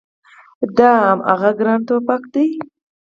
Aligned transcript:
دا 0.77 0.89
هماغه 1.03 1.51
ګران 1.59 1.79
ټوپګ 1.87 2.21
دی 2.33 2.47